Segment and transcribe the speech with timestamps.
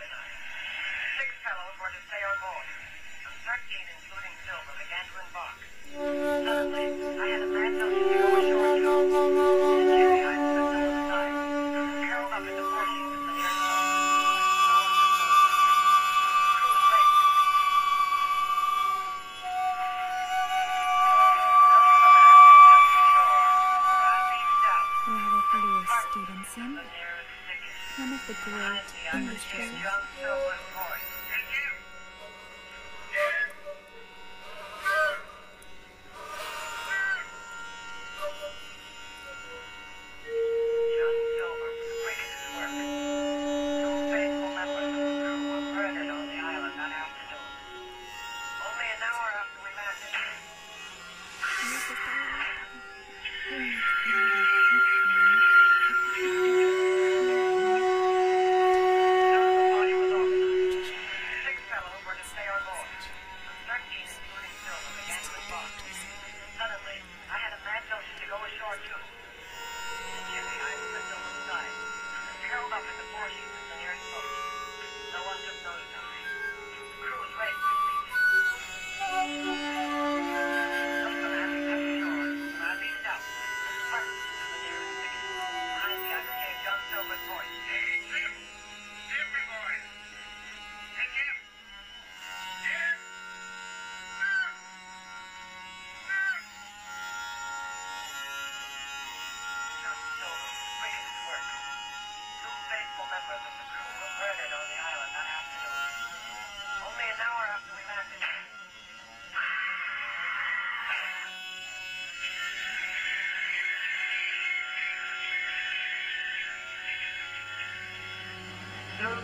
[0.00, 2.66] Six fellows were to stay on board,
[3.44, 5.20] 13, including Silver, began to.
[6.00, 6.86] Suddenly,
[7.20, 8.29] I had a mad notion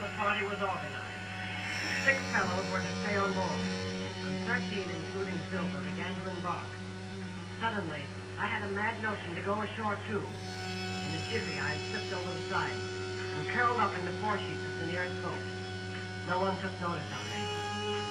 [0.07, 1.23] the party was organized.
[2.05, 3.61] Six fellows were to stay on board,
[4.25, 6.69] and 13, including Silver, began to embark.
[7.61, 8.03] Suddenly,
[8.39, 10.23] I had a mad notion to go ashore too.
[10.23, 12.96] In a jiffy, I slipped over the side
[13.37, 15.37] and curled up in the foresheet of the nearest boat.
[16.29, 17.45] No one took notice of me.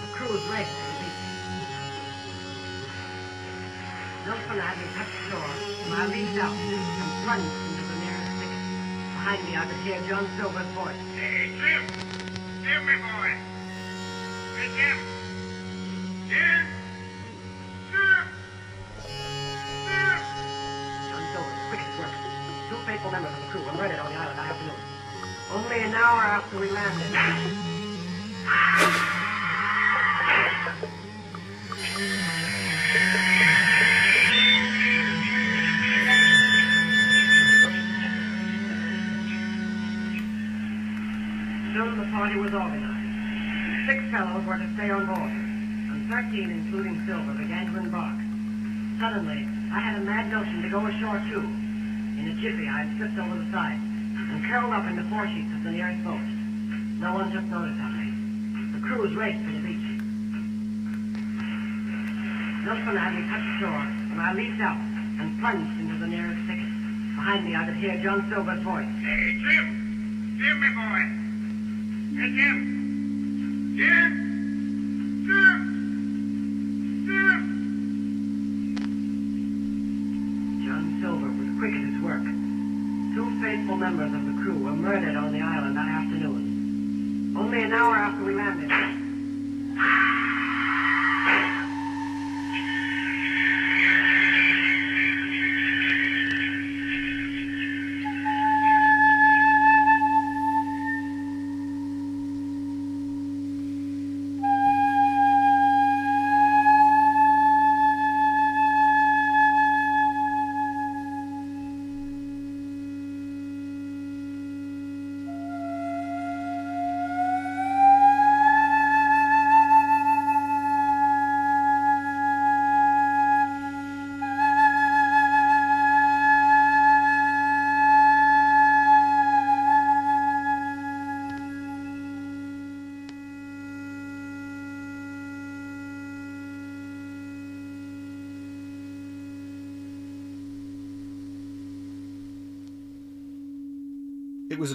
[0.06, 1.22] The crew was raced to the beach.
[4.25, 5.53] Just when I had touched shore,
[5.97, 8.62] I leaped out and plunged into the nearest thicket.
[9.18, 11.02] Behind me, I could hear John Silver's voice.
[11.18, 11.84] Hey, Jim!
[12.64, 13.34] Jim, my boy!
[14.58, 14.69] Hey!
[14.78, 14.97] Jim!
[16.30, 16.65] Jim!
[25.66, 27.08] Only an hour after we landed.
[41.74, 43.88] Soon the party was organized.
[43.88, 48.20] Six fellows were to stay on board, and 13, including Silver, began to embark.
[49.00, 51.42] Suddenly, I had a mad notion to go ashore too.
[51.42, 53.84] In a jiffy, I slipped over the side
[54.50, 56.22] curled up in the foresheets of the nearest boat.
[57.00, 58.14] No one took notice of me.
[58.74, 59.96] The crews raced to the beach.
[62.86, 64.78] When had me touched shore, when I leaped out
[65.20, 66.70] and plunged into the nearest thicket.
[67.18, 68.86] Behind me, I could hear John Silver's voice.
[69.02, 70.38] Hey, Jim!
[70.38, 71.02] Jim, my boy!
[72.14, 72.30] Hey!
[72.30, 73.76] Jim!
[73.76, 74.12] Jim!
[77.06, 77.36] Jim!
[80.66, 82.26] John Silver was quick at his work.
[83.16, 87.34] Two faithful members of the crew were murdered on the island that afternoon.
[87.36, 88.84] Only an hour after we landed.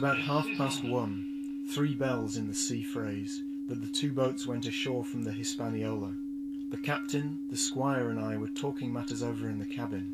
[0.00, 1.26] About half past one,
[1.67, 6.14] three bells in the sea phrase, that the two boats went ashore from the Hispaniola.
[6.70, 10.06] The captain, the squire, and I were talking matters over in the cabin.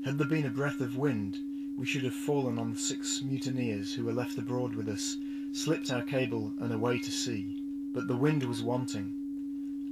[0.00, 1.40] Had there been a breath of wind,
[1.76, 5.18] we should have fallen on the six mutineers who were left abroad with us
[5.52, 7.54] slipped our cable and away to sea,
[7.92, 9.12] but the wind was wanting,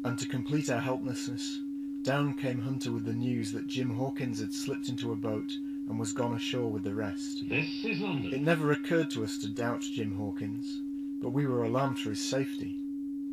[0.03, 1.61] and to complete our helplessness,
[2.03, 5.59] down came Hunter with the news that Jim Hawkins had slipped into a boat
[5.91, 7.49] and was gone ashore with the rest.
[7.49, 8.33] This is London.
[8.33, 10.83] It never occurred to us to doubt Jim Hawkins,
[11.21, 12.77] but we were alarmed for his safety.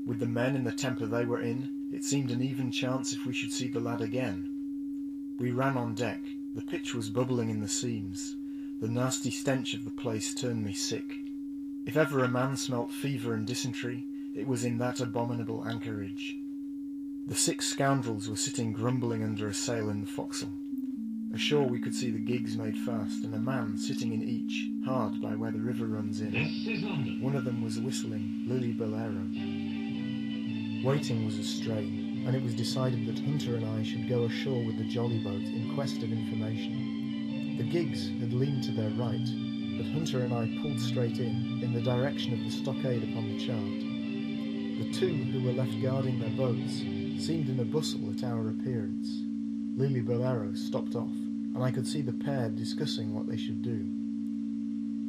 [0.08, 3.28] With the men in the temper they were in, it seemed an even chance if
[3.28, 4.50] we should see the lad again.
[5.38, 6.24] We ran on deck.
[6.56, 8.38] The pitch was bubbling in the seams.
[8.82, 11.20] The nasty stench of the place turned me sick.
[11.86, 16.40] If ever a man smelt fever and dysentery, it was in that abominable anchorage.
[17.28, 20.54] The six scoundrels were sitting grumbling under a sail in the forecastle.
[21.38, 25.22] Ashore we could see the gigs made fast, and a man sitting in each, hard
[25.22, 26.32] by where the river runs in.
[26.32, 27.22] This is London.
[27.22, 29.24] One of them was whistling Lillibullero.
[30.84, 34.66] Waiting was a strain, and it was decided that Hunter and I should go ashore
[34.66, 37.58] with the jolly boat in quest of information.
[37.60, 39.30] The gigs had leaned to their right,
[39.78, 43.46] but Hunter and I pulled straight in, in the direction of the stockade upon the
[43.46, 43.80] chart.
[44.80, 46.80] The two who were left guarding their boats
[47.24, 49.22] seemed in a bustle at our appearance.
[49.78, 51.14] Lillibullero stopped off,
[51.58, 53.90] and I could see the pair discussing what they should do.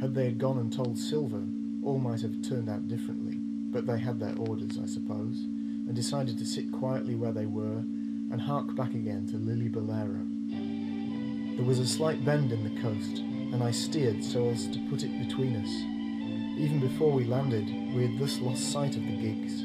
[0.00, 1.44] Had they had gone and told Silver,
[1.84, 6.38] all might have turned out differently, but they had their orders, I suppose, and decided
[6.38, 7.84] to sit quietly where they were
[8.30, 11.56] and hark back again to Lillibullero.
[11.58, 15.04] There was a slight bend in the coast, and I steered so as to put
[15.04, 15.68] it between us.
[16.58, 19.64] Even before we landed, we had thus lost sight of the gigs.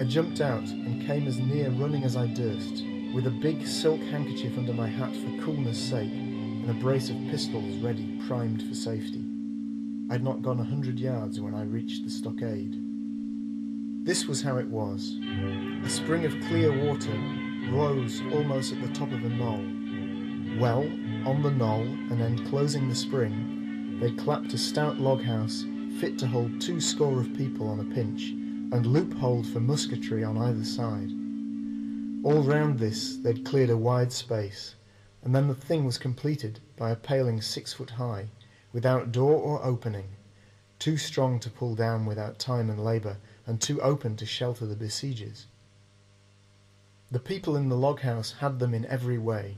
[0.00, 4.00] I jumped out and came as near running as I durst, with a big silk
[4.00, 8.74] handkerchief under my hat for coolness' sake, and a brace of pistols ready, primed for
[8.74, 9.24] safety.
[10.08, 12.76] I had not gone a hundred yards when I reached the stockade.
[14.04, 15.18] This was how it was.
[15.84, 17.18] A spring of clear water
[17.70, 19.64] rose almost at the top of a knoll.
[20.58, 20.82] Well,
[21.26, 25.64] on the knoll and enclosing the spring, they clapped a stout log house
[25.98, 28.30] fit to hold two score of people on a pinch,
[28.72, 31.12] and loopholed for musketry on either side.
[32.22, 34.74] All round this they'd cleared a wide space,
[35.22, 38.28] and then the thing was completed by a paling six foot high,
[38.74, 40.16] without door or opening,
[40.78, 44.76] too strong to pull down without time and labour, and too open to shelter the
[44.76, 45.46] besiegers.
[47.10, 49.56] The people in the log house had them in every way.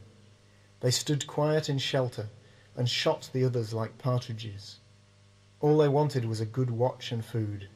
[0.79, 2.29] They stood quiet in shelter,
[2.77, 4.79] and shot the others like partridges.
[5.61, 7.69] All they wanted was a good watch and food,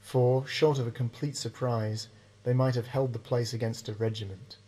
[0.00, 2.08] for, short of a complete surprise,
[2.44, 4.58] they might have held the place against a regiment.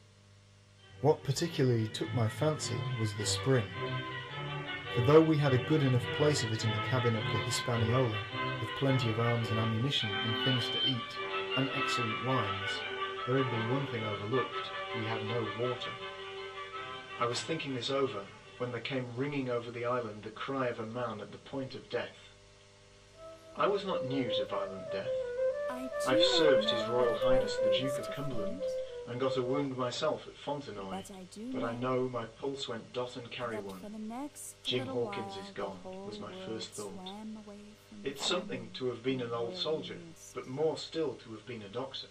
[1.02, 3.66] What particularly took my fancy was the spring.
[4.94, 7.38] For though we had a good enough place of it in the cabin of the
[7.44, 8.16] Hispaniola,
[8.60, 12.70] with plenty of arms and ammunition and things to eat, and excellent wines,
[13.26, 14.70] there had been one thing overlooked.
[14.96, 15.90] We had no water.
[17.20, 18.22] I was thinking this over
[18.56, 21.74] when there came ringing over the island the cry of a man at the point
[21.74, 22.16] of death.
[23.56, 25.08] I was not new to violent death.
[25.70, 28.62] I've served His Royal Highness the Duke of Cumberland
[29.08, 32.92] and got a wound myself at Fontenoy, But I but I know my pulse went
[32.92, 33.78] dot and carry one.
[33.80, 36.92] for the next Jim Hawkins is gone, was my first thought.
[36.92, 37.56] swam away
[37.88, 39.96] from It's something to have been an old soldier,
[40.34, 42.08] but more still to have been a doctor.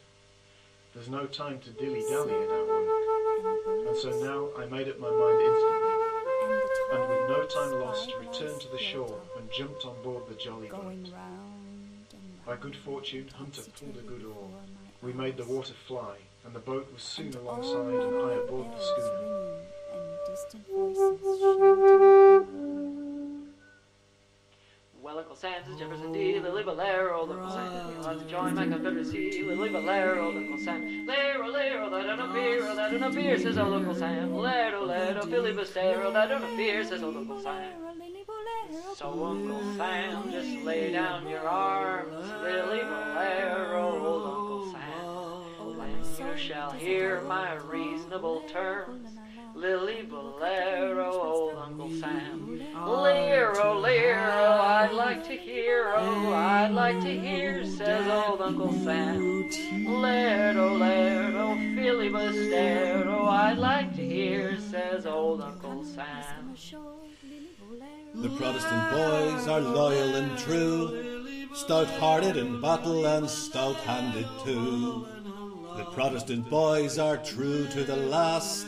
[0.93, 4.99] There's no time to dilly dally in our work, and so now I made up
[4.99, 5.95] my mind instantly,
[6.93, 10.69] and with no time lost, returned to the shore and jumped on board the jolly
[10.69, 11.09] boat.
[12.45, 14.49] Going round and By good fortune, Hunter pulled a good oar.
[15.01, 18.67] We made the water fly, and the boat was soon And alongside, and I aboard
[18.71, 19.19] the schooner.
[19.21, 22.45] ringing, and distant voices shouting.
[25.01, 30.35] Well, Uncle Sam's Jefferson D, Lillibullero, Uncle Sam, you want to join my Confederacy, Lillibullero,
[30.35, 34.83] Uncle Sam, Lero, Lero, that don't appear, that don't appear, says old Uncle Sam, Lero,
[34.85, 37.71] Lero, filibustero, that don't appear, says old Uncle Sam.
[38.95, 46.71] So, Uncle Sam, just lay down your arms, Lillibullero, old Uncle Sam, and you shall
[46.71, 49.09] hear my reasonable terms.
[49.55, 52.59] Lillibullero, old Uncle Sam.
[52.73, 58.41] Lero, oh, Lero, oh, I'd like to hear, oh, I'd like to hear, says old
[58.41, 59.49] Uncle Sam.
[59.85, 66.55] Lero, oh, Lero, filibustero, I'd like to hear, says old Uncle Sam.
[68.25, 75.05] The Protestant boys are loyal and true, stout hearted in battle and stout handed too.
[75.77, 78.65] The Protestant boys are true to the last,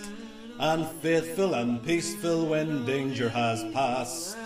[0.59, 4.37] and faithful and peaceful when danger has passed.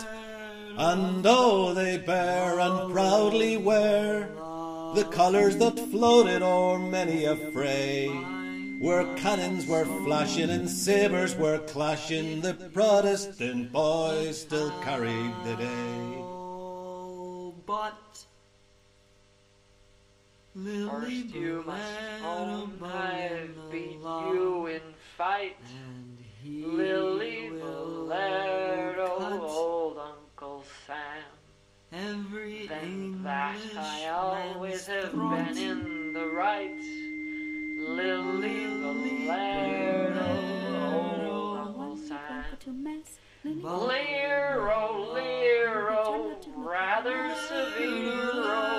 [0.78, 4.30] And oh, they bear and proudly wear
[4.94, 8.08] the colours that floated o'er many a fray.
[8.82, 16.16] Where cannons were flashing and sabres were clashing, the Protestant boys still carried the day.
[16.18, 18.26] Oh, but
[20.52, 24.82] First you must own I've beat you in
[25.16, 25.58] fight.
[26.44, 31.22] Lily Valero, old Uncle Sam.
[32.68, 37.21] Then that I always have been in the right.
[37.88, 40.30] Lily Valero,
[40.92, 42.44] old Uncle Sam.
[42.60, 43.18] to mess.
[43.44, 48.71] Lero, Lero, rather severe,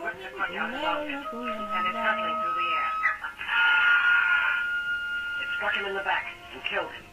[0.00, 0.16] Out
[1.04, 2.90] and it hurtling through the air.
[5.42, 7.09] It struck him in the back and killed him.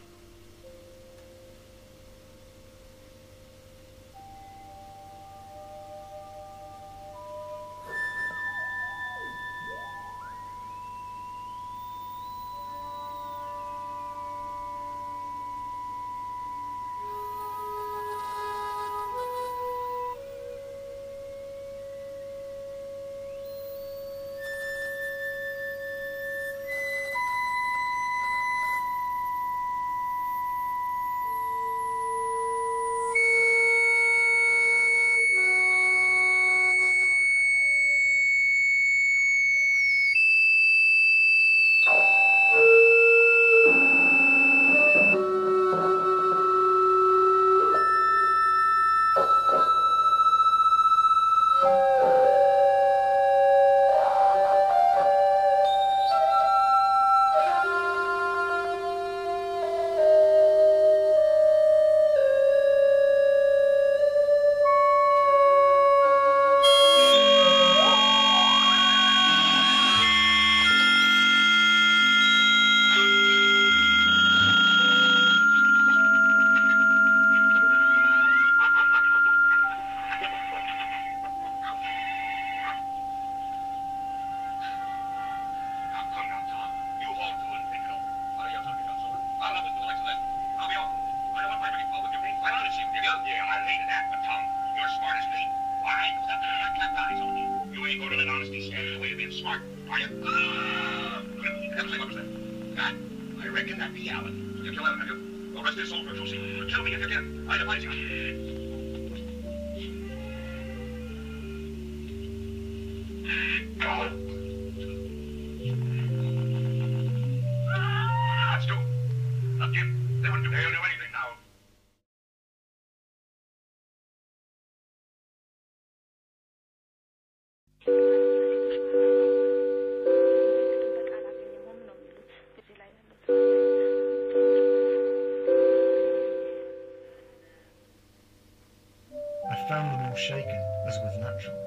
[139.67, 141.57] Found them all shaken, as was natural.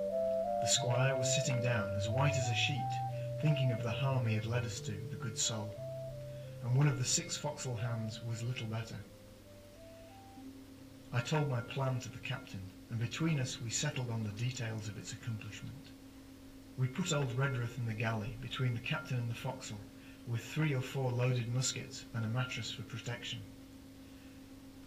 [0.62, 2.90] The squire was sitting down, as white as a sheet,
[3.42, 5.74] thinking of the harm he had led us to, the good soul.
[6.62, 8.96] And one of the six forecastle hands was little better.
[11.12, 14.88] I told my plan to the captain, and between us we settled on the details
[14.88, 15.90] of its accomplishment.
[16.78, 19.80] We put old Redruth in the galley between the captain and the forecastle,
[20.26, 23.40] with three or four loaded muskets and a mattress for protection.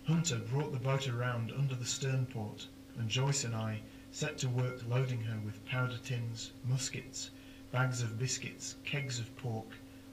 [0.08, 2.65] Hunter brought the boat around under the stern port,
[2.97, 3.81] and Joyce and I
[4.12, 7.31] set to work loading her with powder tins, muskets,
[7.71, 9.67] bags of biscuits, kegs of pork,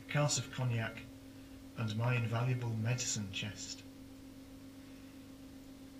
[0.08, 1.02] a cask of cognac,
[1.76, 3.82] and my invaluable medicine chest.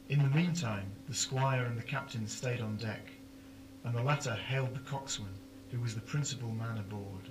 [0.09, 3.13] In the meantime, the squire and the captain stayed on deck,
[3.85, 5.35] and the latter hailed the coxswain,
[5.71, 7.31] who was the principal man aboard.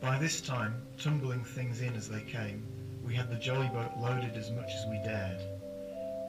[0.00, 2.66] By this time, tumbling things in as they came,
[3.04, 5.55] we had the jolly boat loaded as much as we dared.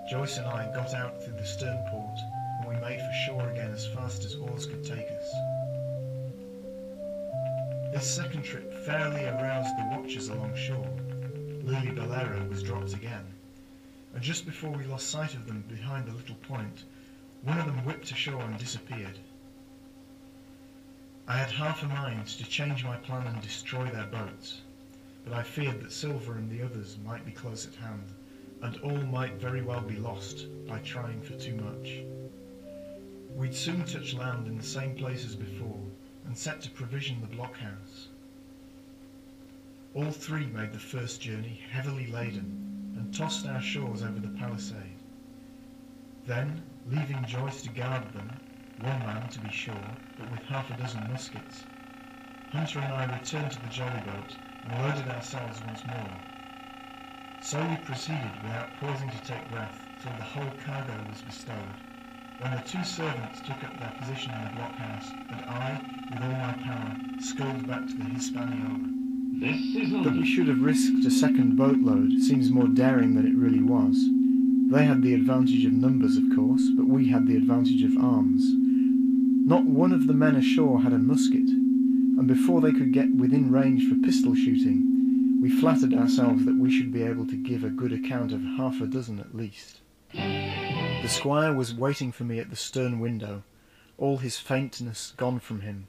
[0.07, 2.17] Joyce and I got out through the stern port,
[2.59, 5.33] and we made for shore again as fast as oars could take us.
[7.91, 10.89] This second trip fairly aroused the watchers along shore.
[11.61, 13.25] Lillibullero was dropped again,
[14.13, 16.85] and just before we lost sight of them behind the little point,
[17.41, 19.19] one of them whipped ashore and disappeared.
[21.27, 24.61] I had half a mind to change my plan and destroy their boats,
[25.25, 28.13] but I feared that Silver and the others might be close at hand,
[28.61, 32.01] and all might very well be lost by trying for too much.
[33.35, 35.85] We'd soon touch land in the same place as before,
[36.25, 38.07] and set to provision the blockhouse.
[39.93, 45.03] All three made the first journey heavily laden, and tossed our shores over the palisade.
[46.25, 48.29] Then, leaving Joyce to guard them,
[48.77, 51.65] one man to be sure, but with half a dozen muskets,
[52.49, 56.19] Hunter and I returned to the jolly boat and loaded ourselves once more.
[57.47, 61.55] So we proceeded without pausing to take breath till the whole cargo was bestowed,
[62.41, 65.79] when the two servants took up their position in the blockhouse, and I,
[66.11, 68.89] with all my power, sculled back to the Hispaniola.
[70.03, 73.95] That we should have risked a second boatload seems more daring than it really was.
[74.69, 78.43] They had the advantage of numbers, of course, but we had the advantage of arms.
[79.47, 83.53] Not one of the men ashore had a musket, and before they could get within
[83.53, 84.86] range for pistol shooting,
[85.41, 88.81] we flattered ourselves that we should be able to give a good account of half
[88.81, 89.81] a dozen at least.
[90.13, 93.43] The squire was waiting for me at the stern window,
[93.97, 95.87] all his faintness gone from him.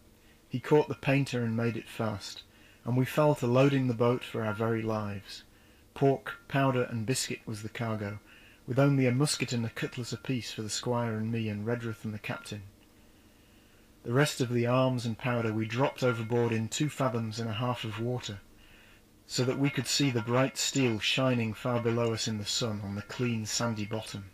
[0.49, 2.43] He caught the painter and made it fast,
[2.85, 5.45] and we fell to loading the boat for our very lives.
[5.95, 8.19] Pork, powder, and biscuit was the cargo,
[8.67, 12.05] with only a musket and a cutlass apiece for the squire and me and Redruth
[12.05, 12.62] and the captain.
[14.05, 17.55] The rest of the arms and powder we dropped overboard in two fathoms and a
[17.55, 18.40] half of water,
[19.31, 22.81] so that we could see the bright steel shining far below us in the sun
[22.83, 24.25] on the clean sandy bottom.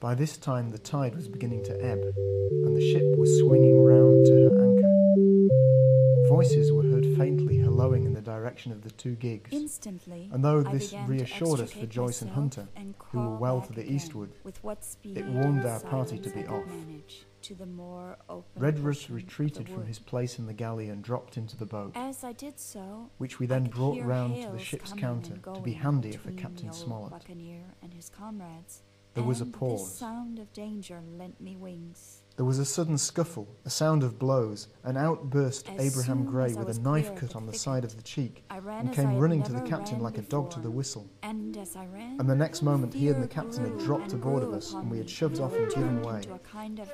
[0.00, 4.24] By this time the tide was beginning to ebb, and the ship was swinging round
[4.24, 6.28] to her anchor.
[6.34, 10.62] Voices were heard faintly hallooing in the direction of the two gigs, Instantly, and though
[10.62, 14.30] this reassured us for Joyce and Hunter, and who were well to the again eastward,
[14.42, 16.66] with what speed it warned our party to be off.
[16.66, 21.36] manage to the more open Redruth retreated from his place in the galley and dropped
[21.36, 24.92] into the boat, As I did so, which we then brought round to the ship's
[24.92, 27.12] counter to be handier for Captain Smollett.
[27.12, 28.82] Buccaneer and his comrades.
[29.14, 29.92] There was a pause.
[29.92, 32.24] The sound of danger lent me wings.
[32.36, 36.52] There was a sudden scuffle, a sound of blows, and out burst As Abraham Gray
[36.52, 39.62] with a knife cut on the side of the cheek, and came running to the
[39.62, 41.08] captain like a dog to the whistle.
[41.22, 44.42] And as I ran, And the next moment he and the captain had dropped aboard
[44.42, 46.24] of us, and we had shoved off and given way.
[46.44, 46.92] kind of.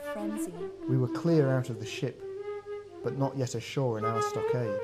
[0.89, 2.23] We were clear out of the ship,
[3.03, 4.79] but not yet ashore in our stockade.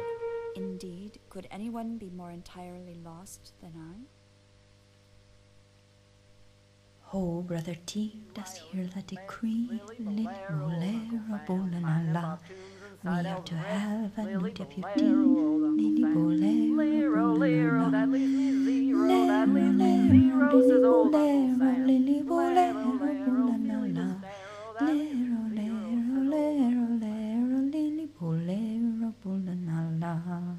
[0.57, 4.18] Indeed, could anyone be more entirely lost than I?
[7.11, 9.81] Oh, brother T, does hear the decree?
[9.99, 10.31] La
[12.13, 12.37] la.
[13.03, 14.83] We are to have a new deputy.
[28.21, 30.59] Bolero, bola la la.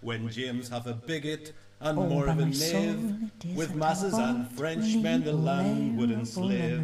[0.00, 5.32] When James have a bigot and Oh, more a knave, with masses and Frenchmen the
[5.32, 6.82] land would enslave.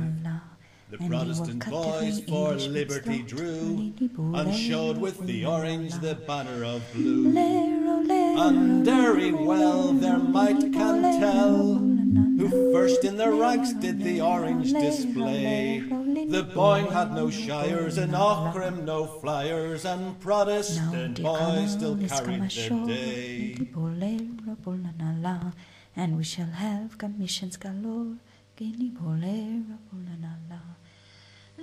[0.92, 3.94] The And Protestant boys for English liberty drew,
[4.35, 7.35] and showed with the orange the banner of blue.
[7.35, 14.74] And very well their might can tell who first in the ranks did the orange
[14.74, 15.81] display.
[15.81, 18.52] The Boyne had no shires, and la.
[18.52, 23.57] No flyers, and Protestant boys still carried their day.
[25.96, 28.18] And we shall have commissions galore,
[28.57, 28.92] guinea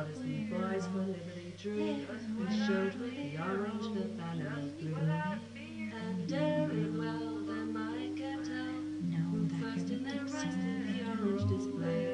[0.00, 2.06] The bolero, Protestant boys for liberty drew,
[2.46, 4.94] and showed with the orange the banner of blue.
[4.96, 12.06] And very well them I can tell, that first in their ranks the orange display.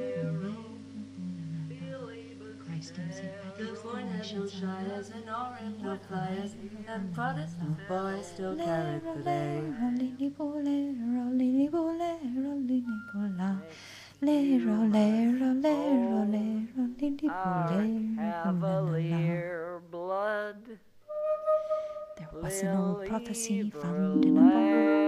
[2.66, 3.24] Christ and St.
[3.24, 6.56] The Patrick's Boyne had no nations shires and orange no flyers,
[6.88, 9.62] and Protestant boys still carried the day.
[18.42, 20.56] cavalier blood.
[22.16, 25.05] There was an old prophecy found in a book.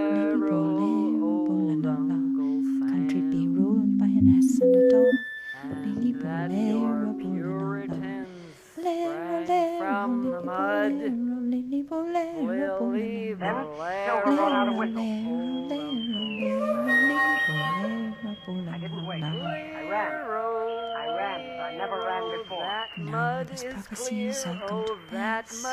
[24.39, 25.65] circled bats,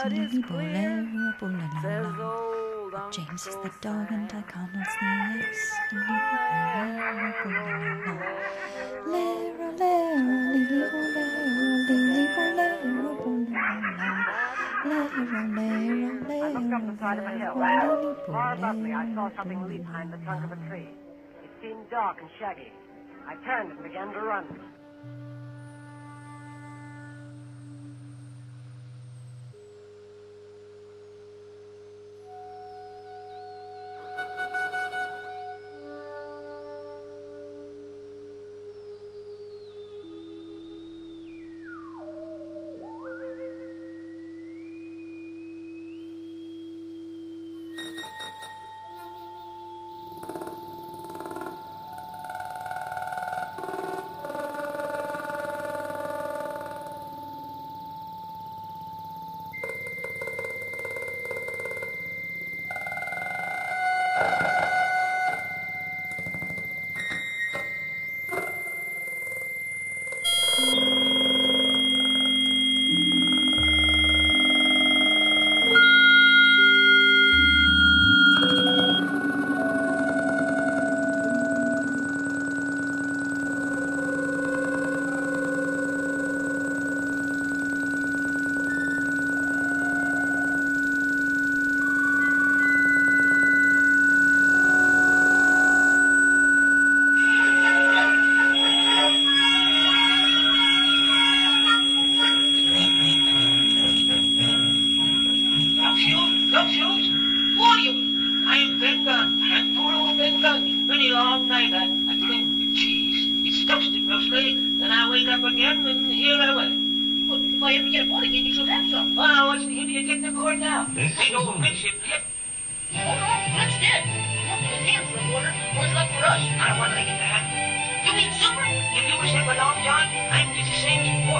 [3.12, 5.98] James is the dog and I cuddles the
[18.92, 20.88] I saw something leap behind the trunk of a tree.
[21.44, 22.72] It seemed dark and shaggy.
[23.28, 24.46] I turned and began to run.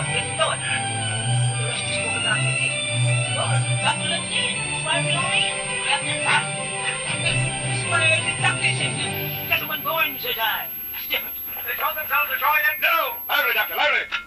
[0.06, 0.60] Gentlemen,
[3.34, 3.62] Yard.
[4.84, 5.56] Why we in?
[7.66, 8.74] This way to Dublin.
[9.48, 10.68] Gentleman says I.
[11.10, 11.22] It.
[11.66, 12.78] They told themselves to join it.
[12.80, 13.18] No!
[13.28, 14.25] Larry, Doctor, Larry!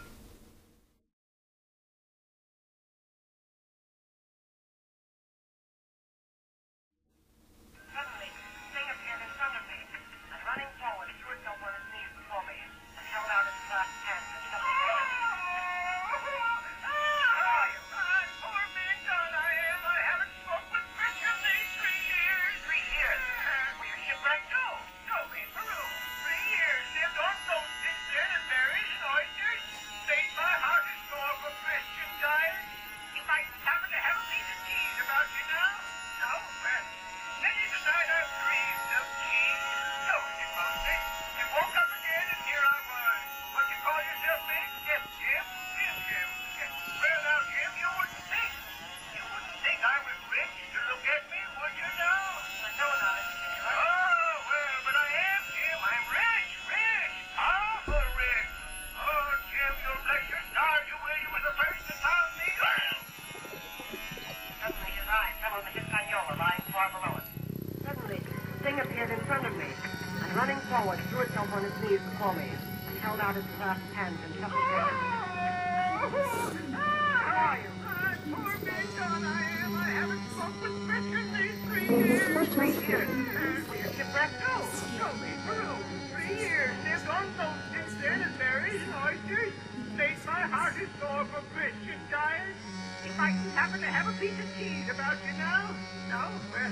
[90.80, 92.56] in store for Christian guys?
[93.04, 95.76] You might happen to have a piece of cheese about you now?
[96.08, 96.24] No?
[96.56, 96.72] Well,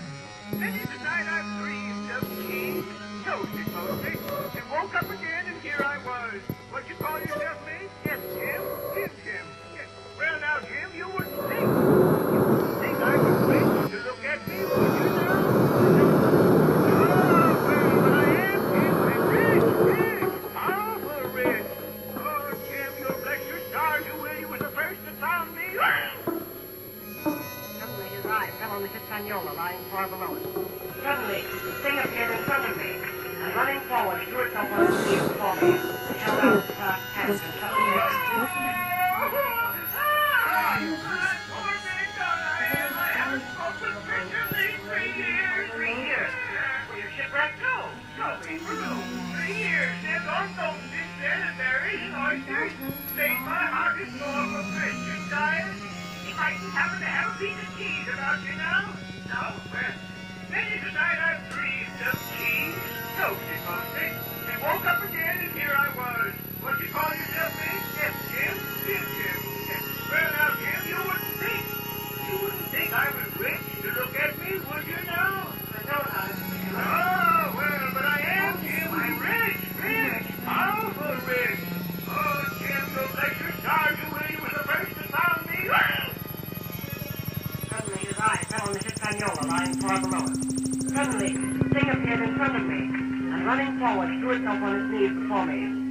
[0.64, 2.88] in the night I dreamed of cheese,
[3.26, 4.16] toasted mostly,
[4.56, 6.57] and woke up again and here I was.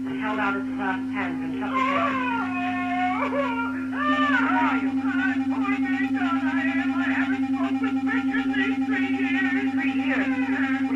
[0.06, 1.56] And held out its clasped hands and.
[8.86, 10.36] Three years.
[10.88, 10.94] Were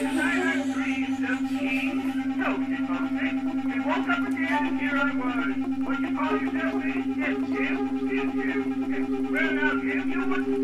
[0.00, 0.19] you
[4.20, 5.56] Here I was.
[5.86, 6.84] What you call yourself?
[6.84, 8.08] Yes, Jim?
[8.08, 9.32] Jim, Jim.
[9.32, 10.62] Well, now, Jim, you wouldn't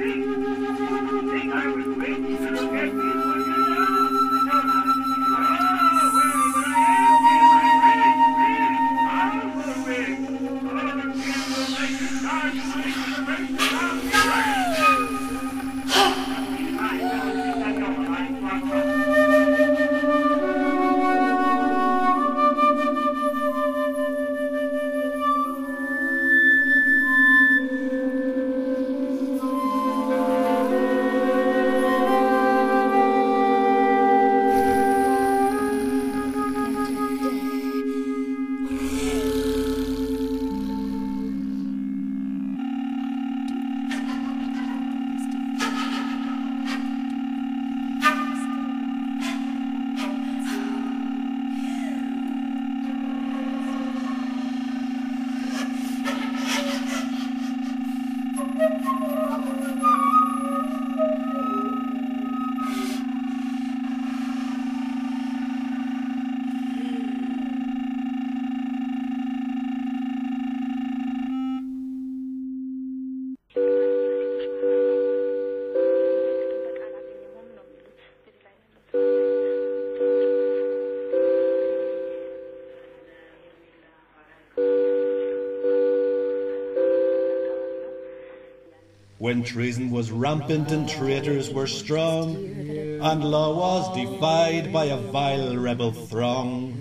[89.27, 95.57] When treason was rampant and traitors were strong, and law was defied by a vile
[95.57, 96.75] rebel throng.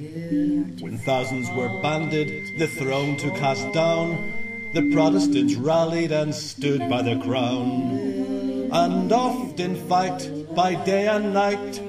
[0.79, 4.31] When thousands were banded, the throne to cast down,
[4.75, 8.69] the Protestants rallied and stood by the crown.
[8.71, 11.81] And oft in fight, by day and night,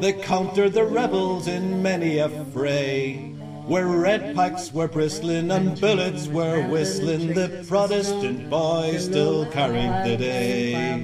[0.00, 3.33] they countered the rebels in many a fray.
[3.66, 10.16] Where red pikes were bristling and bullets were whistling, the Protestant boys still carried the
[10.16, 11.00] day.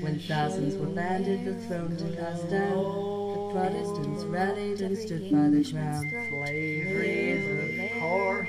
[0.00, 5.48] When thousands were banded, the throne to cast down, the Protestants rallied and stood by
[5.48, 6.10] the crown.
[6.28, 8.48] Slavery is course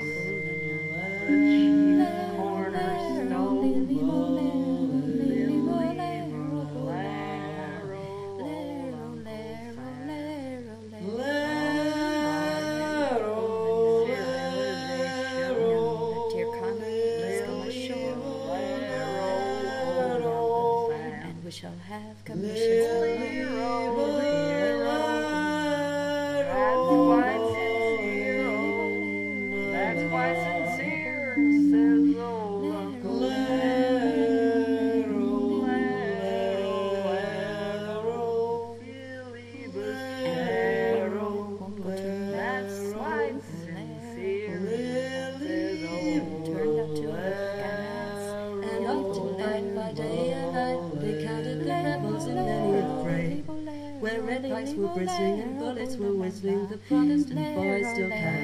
[54.92, 58.41] were bristling and bullets were whistling, the Protestant boys still carried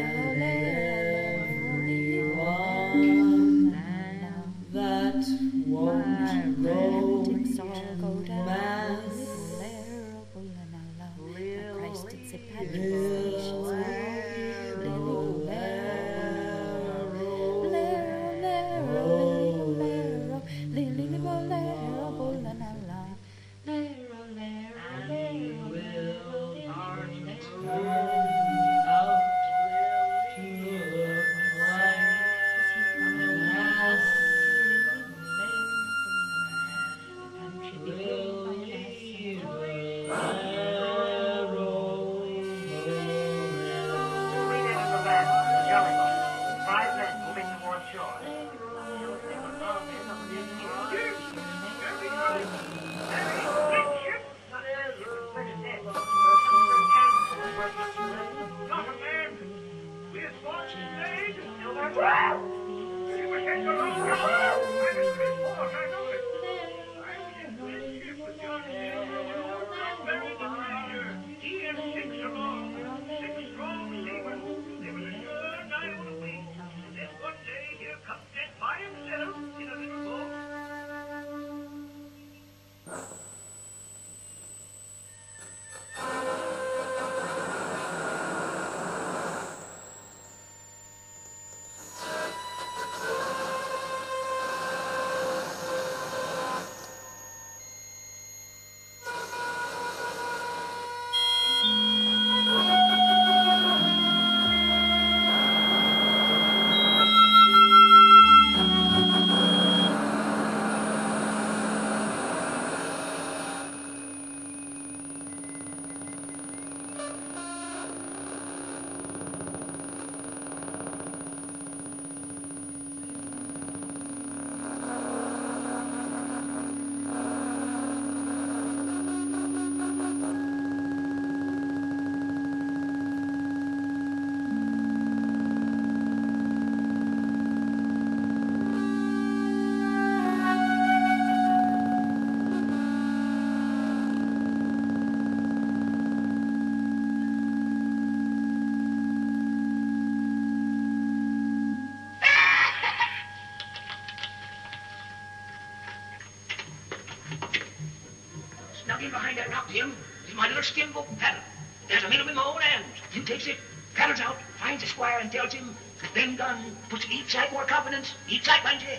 [160.63, 160.89] skin
[161.19, 161.41] paddle.
[161.87, 162.97] There's a middle in my own hands.
[163.13, 163.57] You takes it,
[163.95, 167.65] paddles out, finds the squire and tells him that them gun puts each side more
[167.65, 168.97] confidence, each side finds you.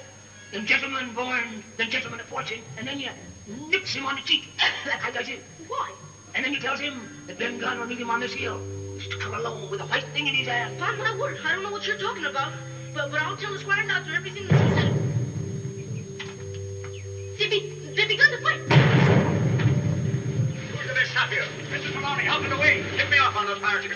[0.52, 3.10] Them gentlemen born, then gentlemen of fortune, and then you
[3.68, 4.48] nips him on the cheek.
[5.02, 5.42] I does it.
[5.66, 5.92] Why?
[6.34, 8.60] And then you tells him that them gun will meet him on this hill.
[8.98, 10.76] He's to come alone with a white thing in his hand.
[10.76, 12.52] Upon my word, I don't know what you're talking about,
[12.94, 14.97] but, but I'll tell the squire doctor everything that he said.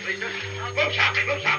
[0.05, 0.27] Please, sir.
[0.75, 1.52] Move, Charlie, move, Charlie.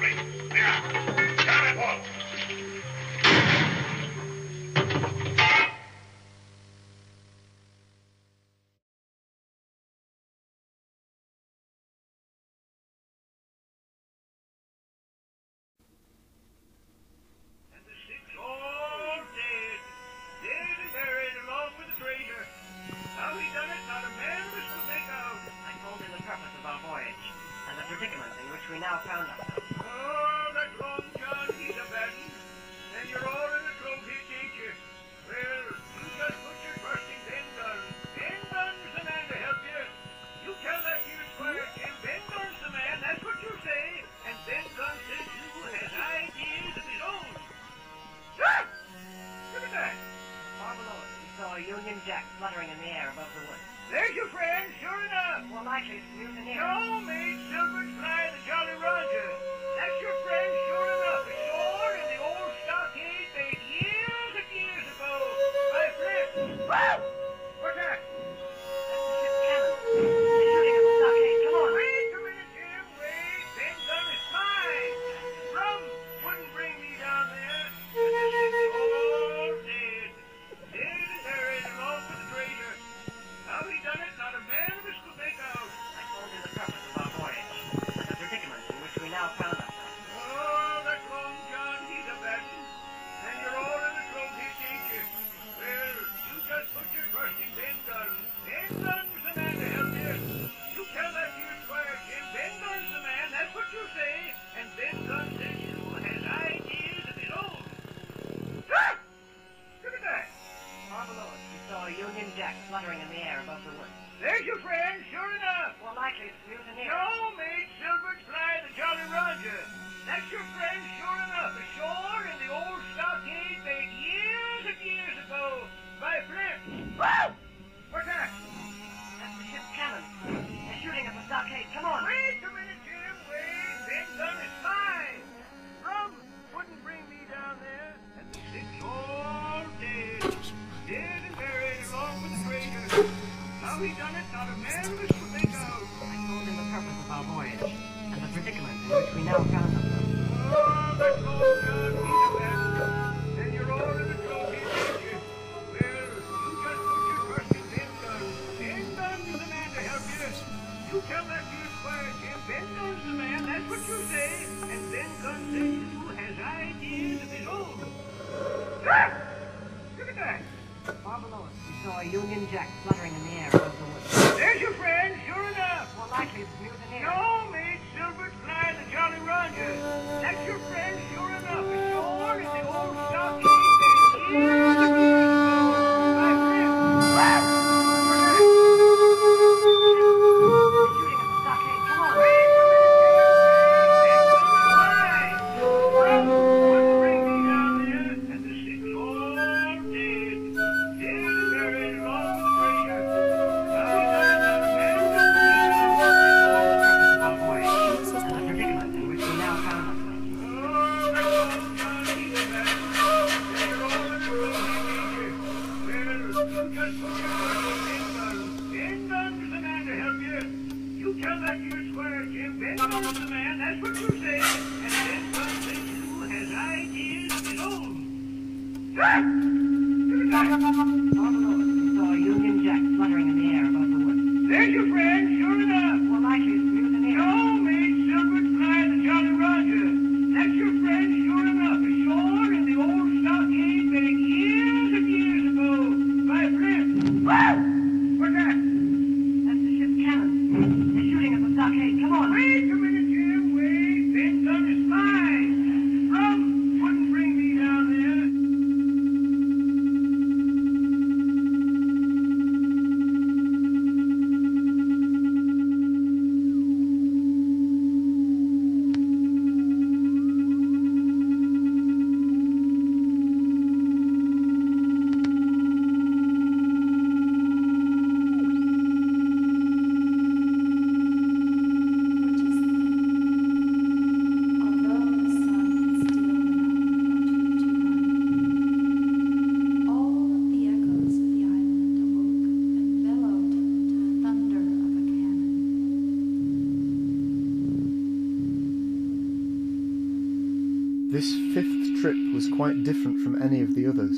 [302.84, 304.18] Different from any of the others.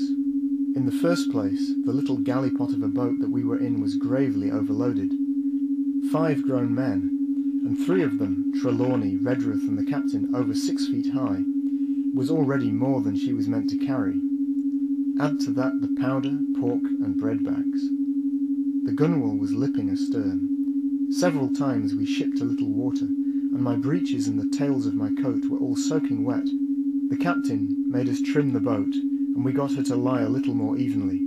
[0.75, 3.95] In the first place, the little galley-pot of a boat that we were in was
[3.95, 5.13] gravely overloaded.
[6.11, 11.13] Five grown men, and three of them, Trelawney, Redruth and the captain, over six feet
[11.13, 11.43] high,
[12.13, 14.19] was already more than she was meant to carry.
[15.19, 17.81] Add to that the powder, pork and bread bags.
[18.83, 21.11] The gunwale was lipping astern.
[21.11, 25.09] Several times we shipped a little water, and my breeches and the tails of my
[25.21, 26.47] coat were all soaking wet.
[27.09, 30.55] The captain made us trim the boat, and we got her to lie a little
[30.55, 31.21] more evenly.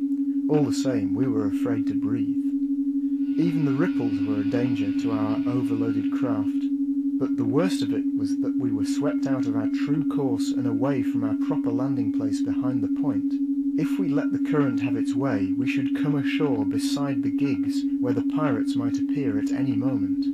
[0.48, 2.34] All the same, we were afraid to breathe.
[3.38, 6.64] Even the ripples were a danger to our overloaded craft.
[7.20, 10.50] But the worst of it was that we were swept out of our true course
[10.50, 13.32] and away from our proper landing place behind the point.
[13.78, 17.82] If we let the current have its way, we should come ashore beside the gigs
[18.00, 20.26] where the pirates might appear at any moment.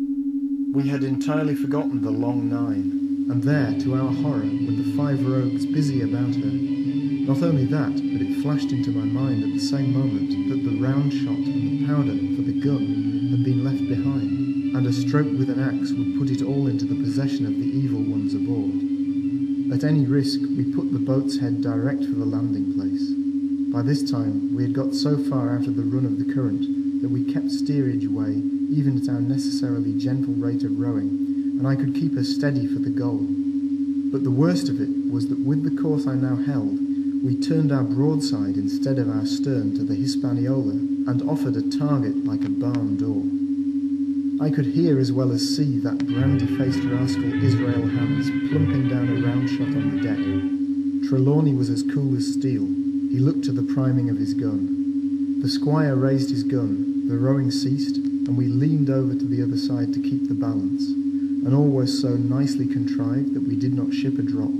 [0.74, 2.93] We had entirely forgotten the long nine,
[3.30, 6.52] and there, to our horror, were the five rogues busy about her.
[7.24, 10.80] Not only that, but it flashed into my mind at the same moment that the
[10.80, 15.32] round shot and the powder for the gun had been left behind, and a stroke
[15.38, 18.80] with an axe would put it all into the possession of the evil ones aboard.
[19.72, 23.12] At any risk, we put the boat's head direct for the landing place.
[23.72, 27.02] By this time, we had got so far out of the run of the current
[27.02, 31.76] that we kept steerage way even at our necessarily gentle rate of rowing, and I
[31.76, 33.26] could keep her steady for the goal.
[34.12, 36.78] But the worst of it was that with the course I now held,
[37.24, 40.72] we turned our broadside instead of our stern to the Hispaniola
[41.06, 43.22] and offered a target like a barn door.
[44.44, 49.26] I could hear as well as see that brandy-faced rascal Israel Hands plumping down a
[49.26, 51.08] round shot on the deck.
[51.08, 52.66] Trelawney was as cool as steel.
[53.10, 55.40] He looked to the priming of his gun.
[55.40, 59.56] The squire raised his gun, the rowing ceased, and we leaned over to the other
[59.56, 60.92] side to keep the balance,
[61.44, 64.50] and all was so nicely contrived that we did not ship a drop.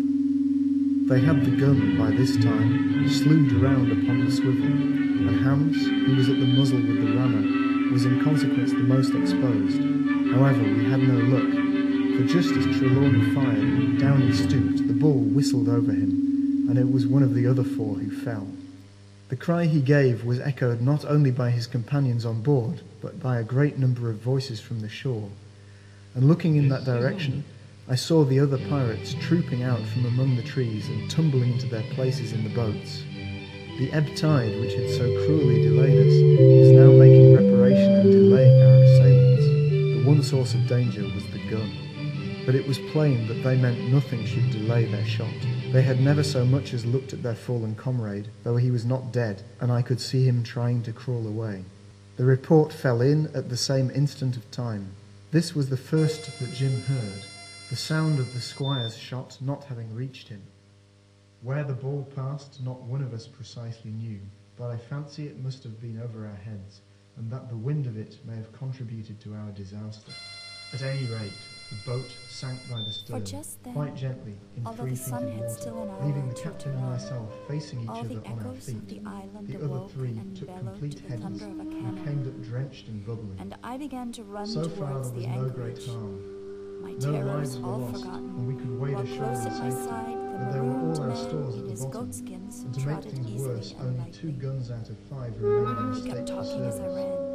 [1.08, 6.16] They had the gun by this time slewed round upon the swivel, and Hands, who
[6.16, 9.80] was at the muzzle with the rammer, was in consequence the most exposed.
[10.34, 11.50] However, we had no luck,
[12.16, 16.90] for just as Trelawney fired, down he stooped, the ball whistled over him, and it
[16.90, 18.46] was one of the other four who fell.
[19.28, 23.38] The cry he gave was echoed not only by his companions on board, but by
[23.38, 25.28] a great number of voices from the shore.
[26.14, 27.44] And looking in that direction,
[27.88, 31.82] I saw the other pirates trooping out from among the trees and tumbling into their
[31.94, 33.02] places in the boats.
[33.78, 36.14] The ebb tide, which had so cruelly delayed us,
[36.60, 39.44] was now making reparation and delaying our assailants.
[39.96, 41.72] The one source of danger was the gun.
[42.46, 45.34] But it was plain that they meant nothing should delay their shot.
[45.72, 49.12] They had never so much as looked at their fallen comrade, though he was not
[49.12, 51.64] dead, and I could see him trying to crawl away.
[52.16, 54.92] The report fell in at the same instant of time.
[55.34, 57.24] This was the first that Jim heard,
[57.68, 60.40] the sound of the squire's shot not having reached him.
[61.42, 64.20] Where the ball passed, not one of us precisely knew,
[64.56, 66.82] but I fancy it must have been over our heads,
[67.16, 70.12] and that the wind of it may have contributed to our disaster.
[70.72, 71.32] At any rate,
[71.84, 73.24] the boat sank by the stern,
[73.64, 76.28] then, quite gently, in although three the feet sun of had water, still an leaving
[76.28, 78.76] the captain and myself facing each other the on our feet.
[78.76, 82.26] of the island The other three and took complete to the headers of and came
[82.28, 83.36] up drenched and bubbling.
[83.40, 86.82] And I began to run So far towards there was the no great harm.
[86.82, 88.24] My No lives were all lost, forgotten.
[88.28, 89.84] and we could wade ashore in at my safety.
[89.84, 92.10] side, the But there were all our stores at the bottom.
[92.64, 95.94] And to make things easily worse, only two guns out of five remained in a
[95.94, 96.94] He state kept talking as I service.
[96.94, 97.34] ran,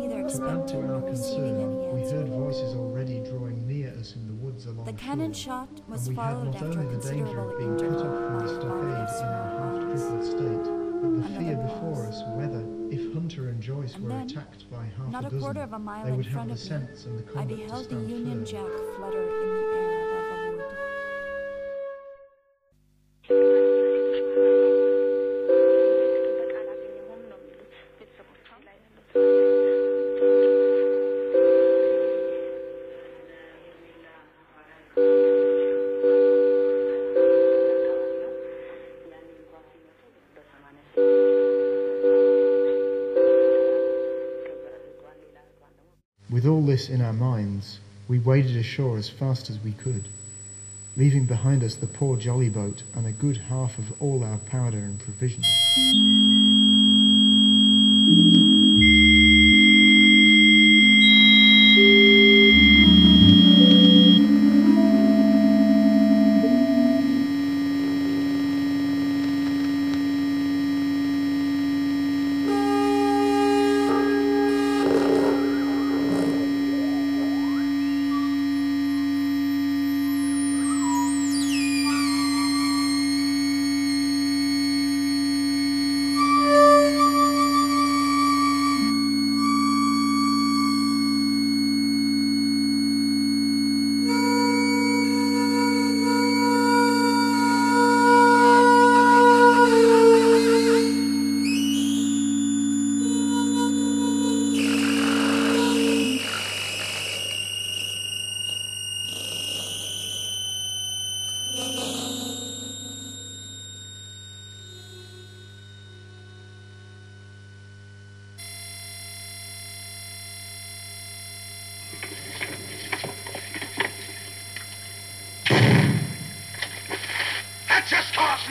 [0.00, 3.49] To add to our concern, we heard voices already drawing
[4.00, 8.16] us in the woods along The cannon shot was followed after considerable being cut off
[8.16, 10.66] from the stockade in our half-crippled state,
[11.02, 14.84] but the fear before us whether, if Hunter and Joyce and were then, attacked by
[14.96, 17.96] half a dozen, a they would have the sense me, and the I beheld the
[17.96, 20.09] Union Jack flutter in the air.
[46.80, 47.78] this in our minds,
[48.08, 50.08] we waded ashore as fast as we could,
[50.96, 54.78] leaving behind us the poor jolly boat and a good half of all our powder
[54.78, 55.46] and provisions.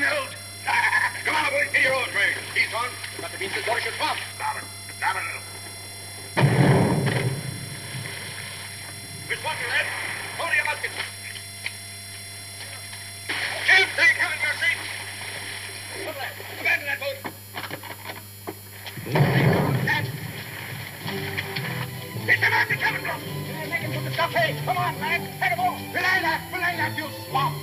[0.01, 2.31] Ah, come on, boys, get your old ready.
[2.55, 2.87] He's on.
[3.19, 4.19] Got to be some sort pump.
[4.35, 4.63] Stop it.
[4.97, 5.23] Stop it.
[9.27, 9.85] Miss Walker, lad.
[10.39, 10.91] Hold your musket.
[13.67, 14.79] Take him in your seat.
[16.63, 16.79] Lad.
[16.87, 17.19] That boat.
[19.83, 20.05] Get.
[22.25, 22.39] Make
[23.83, 24.11] him put the.
[24.63, 25.21] Come on, lad.
[25.43, 25.77] Head off.
[25.91, 26.39] Belay that.
[26.51, 27.55] Belay that, you swamp.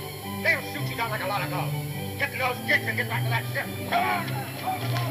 [0.43, 1.86] They'll shoot you down like a lot of dogs.
[2.17, 3.65] Get to those kicks and get back to that ship.
[3.89, 5.06] Come on!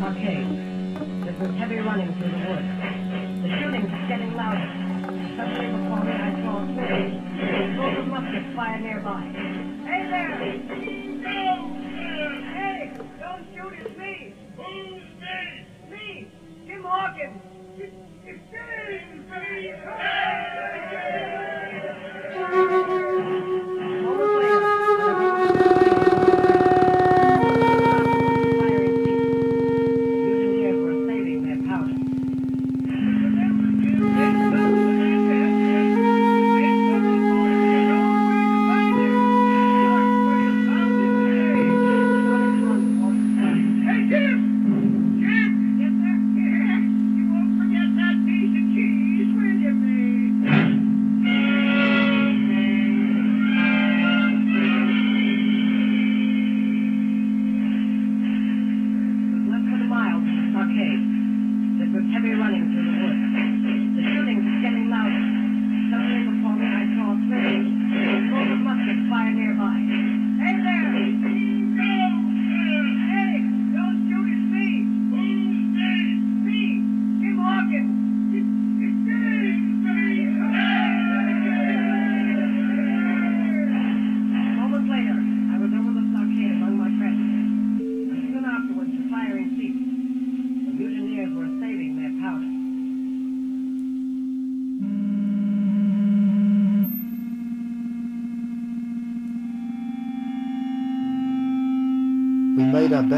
[0.00, 0.48] Mile to the stockade.
[1.24, 2.72] There was heavy running through the woods.
[3.42, 4.68] The shooting's getting louder.
[5.36, 7.20] Suddenly before me I saw a flame.
[7.40, 9.22] A smoke of muskets fire nearby.
[9.84, 10.38] Hey there!
[12.56, 12.90] Hey!
[13.20, 14.34] Don't shoot, it's me!
[14.56, 15.38] Who's me?
[15.90, 16.28] Me!
[16.66, 17.40] Jim Hawkins!
[17.76, 17.94] It's
[19.80, 20.89] Less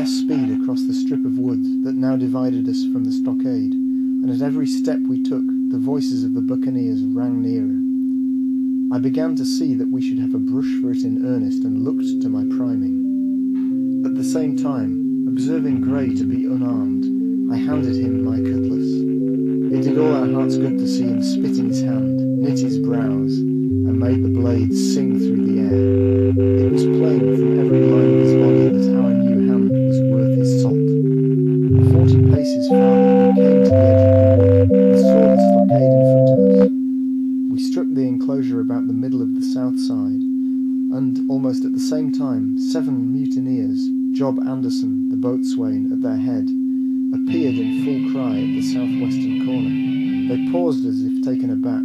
[0.05, 4.42] speed across the strip of woods that now divided us from the stockade, and at
[4.42, 8.96] every step we took, the voices of the buccaneers rang nearer.
[8.96, 11.84] I began to see that we should have a brush for it in earnest and
[11.84, 14.05] looked to my priming.
[14.05, 17.05] At the same time, observing Grey to be unarmed,
[17.53, 18.90] I handed him my cutlass.
[19.72, 22.78] It did all our hearts good to see him spit in his hand, knit his
[22.78, 25.41] brows, and made the blade sing through
[41.43, 46.47] almost at the same time, seven mutineers, Job Anderson, the boatswain, at their head,
[47.18, 49.74] appeared in full cry at the southwestern corner.
[50.30, 51.82] They paused as if taken aback,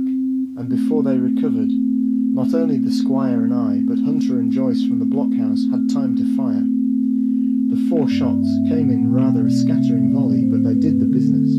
[0.61, 4.99] and before they recovered, not only the squire and I, but Hunter and Joyce from
[4.99, 6.61] the blockhouse had time to fire.
[7.73, 11.57] The four shots came in rather a scattering volley, but they did the business.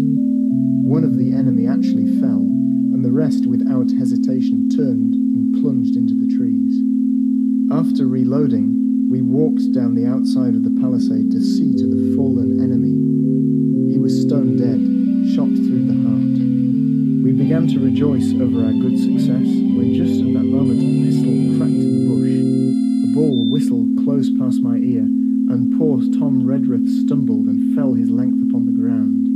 [0.86, 2.46] One of the enemy actually fell,
[2.94, 6.28] and the rest, without hesitation, turned and plunged into the.
[7.70, 12.64] After reloading, we walked down the outside of the palisade to see to the fallen
[12.64, 12.96] enemy.
[13.92, 14.80] He was stone dead,
[15.36, 16.40] shot through the heart.
[17.20, 21.60] We began to rejoice over our good success when just at that moment a pistol
[21.60, 22.40] cracked in the bush.
[23.04, 28.08] The ball whistled close past my ear, and poor Tom Redruth stumbled and fell his
[28.08, 29.28] length upon the ground.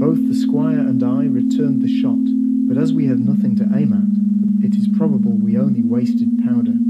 [0.00, 2.24] Both the squire and I returned the shot,
[2.64, 6.80] but as we had nothing to aim at, it is probable we only wasted powder.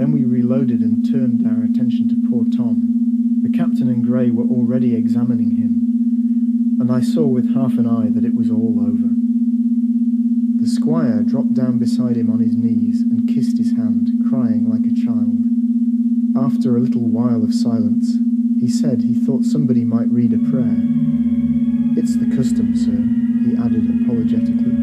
[0.00, 3.42] Then we reloaded and turned our attention to poor Tom.
[3.42, 8.08] The captain and Grey were already examining him, and I saw with half an eye
[8.08, 9.12] that it was all over.
[10.56, 14.88] The squire dropped down beside him on his knees and kissed his hand, crying like
[14.90, 15.36] a child.
[16.34, 18.16] After a little while of silence,
[18.58, 20.80] he said he thought somebody might read a prayer.
[22.00, 23.04] It's the custom, sir,
[23.44, 24.80] he added apologetically.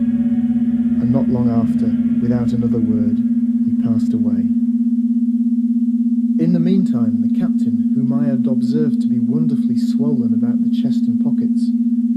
[1.01, 1.89] And not long after,
[2.22, 3.16] without another word,
[8.48, 11.70] observed to be wonderfully swollen about the chest and pockets,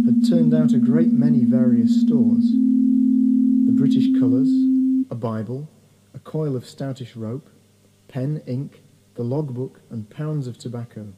[0.04, 2.52] had turned out a great many various stores.
[3.66, 4.48] The British colours,
[5.10, 5.68] a Bible,
[6.14, 7.48] a coil of stoutish rope,
[8.08, 8.82] pen, ink,
[9.14, 11.12] the logbook, and pounds of tobacco.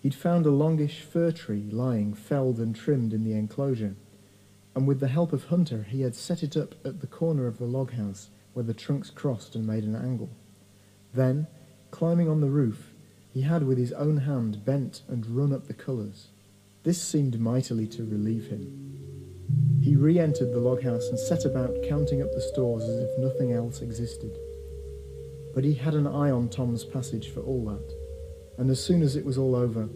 [0.00, 3.94] He'd found a longish fir tree lying felled and trimmed in the enclosure,
[4.74, 7.58] and with the help of Hunter he had set it up at the corner of
[7.58, 10.30] the log house where the trunks crossed and made an angle.
[11.14, 11.46] Then,
[11.90, 12.91] climbing on the roof,
[13.32, 16.28] he had with his own hand bent and run up the colours.
[16.82, 19.80] This seemed mightily to relieve him.
[19.82, 23.18] He re entered the log house and set about counting up the stores as if
[23.18, 24.36] nothing else existed.
[25.54, 27.94] But he had an eye on Tom's passage for all that,
[28.58, 29.88] and as soon as it was all over,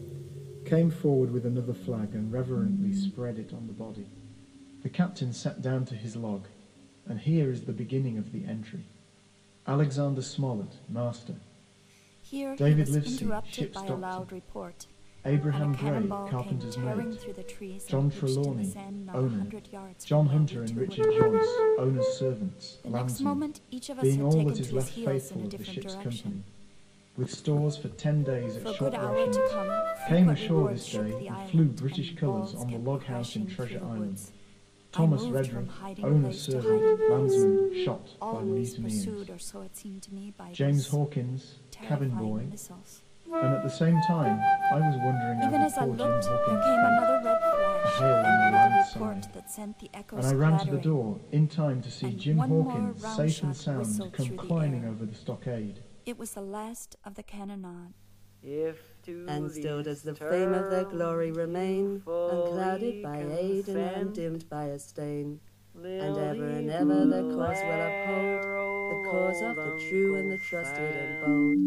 [0.65, 4.07] came forward with another flag and reverently spread it on the body.
[4.83, 6.47] The captain sat down to his log,
[7.07, 8.85] and here is the beginning of the entry.
[9.67, 11.35] Alexander Smollett, master.
[12.31, 14.01] Here David he was Livesey, interrupted ship's by a doctor.
[14.03, 14.87] loud report.
[15.25, 19.15] Abraham Gray, carpenter's mate, through the trees John and pitched in the Trelawney, sand not
[19.15, 21.05] a owner, yards John Hunter and Richard.
[21.05, 21.47] Joyce,
[21.79, 25.45] owner's servants, The next landsmen, moment, each of us being all that is left faithful
[25.45, 26.03] of the ship's direction.
[26.03, 26.43] company.
[27.17, 31.51] With stores for ten days at short rations, to come, came ashore this day and
[31.51, 34.21] flew British colours on the log house in Treasure Island.
[34.99, 34.99] Woods.
[34.99, 39.31] I Thomas moved Redruth, from hiding owner's servant, landsman, shot by always mutineers.
[39.31, 43.03] or so it seemed to me, by James Hawkins, cabin boy, missiles.
[43.27, 44.39] and at the same time
[44.73, 48.07] I was wondering Even how as I Jim looked, there came another red flash, hail
[48.09, 49.31] on the and land another report sigh.
[49.35, 52.19] that sent the echoes And I ran to the door in time to see and
[52.21, 55.05] Jim one more Hawkins, round safe and shot sound, whistled come through the climbing over
[55.05, 55.83] the stockade.
[56.07, 57.95] It was the last of the cannonade.
[58.43, 63.79] If to And still does the fame of their glory remain, unclouded by aid and
[63.97, 65.39] undimmed by a stain.
[65.77, 68.43] And ever and ever their cause will uphold,
[68.91, 71.59] the cause of the true and the trusted and bold.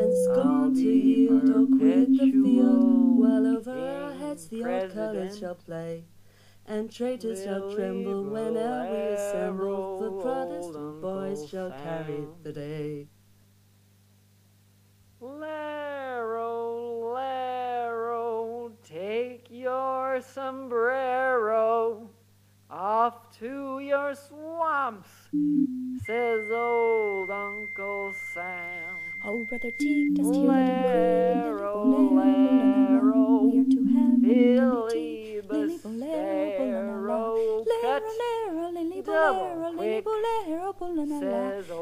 [0.00, 5.38] And scorn to yield or quit the field, while over our heads the old colours
[5.38, 6.04] shall play.
[6.66, 13.08] And traitors shall tremble whene'er we assemble, the Protestant boys shall carry the day.
[15.20, 22.08] Laro, Laro, take your sombrero
[22.70, 25.08] off to your swamps,
[26.06, 28.94] says old Uncle Sam.
[29.24, 35.17] Oh, brother Teague, hear that Laro, Laro, We are to have Billy
[35.88, 41.20] Bolero, Bastero, cut Lero, lily bolero, lily bolero, bolero,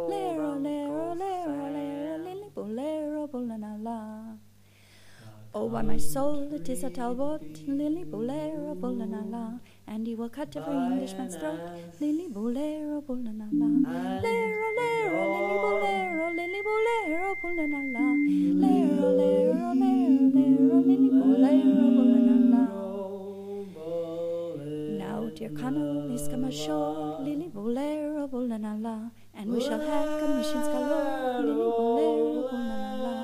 [0.08, 4.38] Lero, lero, lero, lero, lily bolero, bolero.
[5.54, 10.54] Oh, by my soul, it is a Talbot, lily bolero, bolero, and he will cut
[10.56, 11.58] every Englishman's throat,
[12.00, 18.14] lily bolero, bolero, lero, lero, lily bolero, lily bolero, bolero, lero,
[18.54, 21.85] lero, lero, lero, lily bolero, bolero.
[25.36, 31.54] Dear Connell, please come ashore, lily bolero, bolero, and we shall have commissions galore, lily
[31.76, 33.14] bolero, bolero,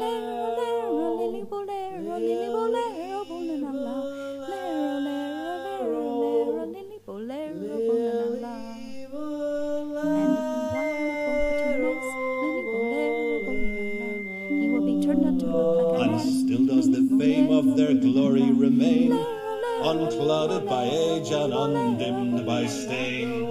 [0.00, 5.40] lero, lero, lily bolero, lily bolero, bolero, lero, lero,
[5.80, 8.54] lero, lero, lily bolero, bolero.
[9.96, 10.32] And
[10.76, 10.90] one
[11.24, 11.32] go
[12.42, 14.08] lily bolero, bolero,
[14.60, 16.20] he will be turned out to look like a And man.
[16.44, 19.10] still does the fame of their glory remain,
[19.86, 23.44] unclouded by age and undimmed by stain.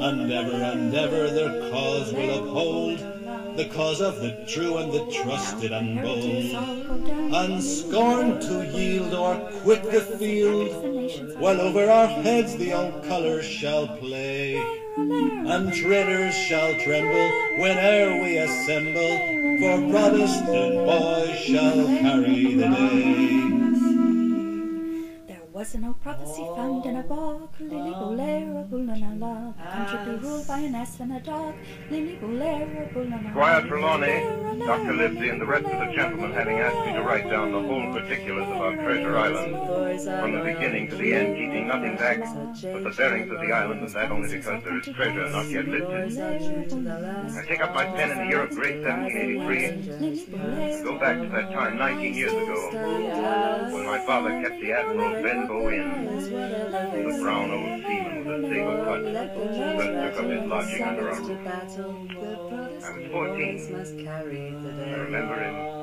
[0.00, 2.98] And ever and ever their cause will uphold,
[3.56, 7.34] the cause of the true and the trusted and bold.
[7.34, 13.44] And scorn to yield or quit the field, while over our heads the old colours
[13.44, 14.56] shall play.
[14.96, 19.14] And traitors shall tremble whene'er we assemble,
[19.60, 23.49] for Protestant boys shall carry the day.
[25.60, 29.54] There was no prophecy found in a book, Lily Bolero, Bulanala.
[29.58, 31.54] The country be ruled by an ass and a dog,
[31.90, 33.30] Lily Bolero, Bulanala.
[33.30, 34.20] Squire Trelawney,
[34.64, 34.94] Dr.
[34.94, 37.92] Livesey, and the rest of the gentlemen having asked me to write down the whole
[37.92, 39.54] particulars about Treasure Island,
[40.22, 43.82] from the beginning to the end, keeping nothing back but the bearings of the island,
[43.82, 46.18] and that only because there is treasure not yet listed.
[47.36, 51.52] I take up my pen in the year of grace 1783, go back to that
[51.52, 52.70] time 19 years ago,
[53.74, 55.20] when my father kept the Admiral
[55.50, 59.02] Inn, the brown old seaman with a sable cut,
[59.34, 59.44] who
[59.90, 61.46] took up his lodging under our roof.
[61.46, 63.58] I was 14.
[64.00, 65.79] I remember it